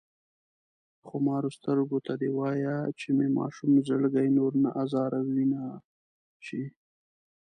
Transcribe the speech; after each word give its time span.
خمارو 1.07 1.49
سترګو 1.57 1.97
ته 2.05 2.13
دې 2.21 2.29
وايه 2.37 2.75
چې 2.99 3.07
مې 3.17 3.27
ماشوم 3.37 3.71
زړګی 3.87 4.27
نور 4.37 4.53
نه 4.63 4.69
ازاروينه 4.83 5.61
شي 6.45 6.63